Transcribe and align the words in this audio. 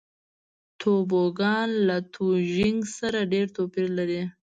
توبوګان 0.79 1.69
له 1.87 1.97
لوژینګ 2.13 2.79
سره 2.97 3.19
ډېر 3.31 3.45
توپیر 3.55 3.87
لري. 3.97 4.21